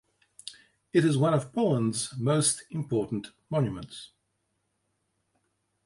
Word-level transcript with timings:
It 0.93 1.05
is 1.05 1.15
one 1.15 1.35
of 1.35 1.53
Poland's 1.53 2.17
most 2.17 2.63
important 2.71 3.33
monuments. 3.51 4.09